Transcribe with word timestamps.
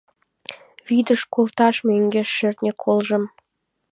Вӱдыш 0.87 1.21
колтыш 1.33 1.75
мӧҥгеш 1.87 2.29
шӧртньӧ 2.37 2.73
колжым 2.83 3.23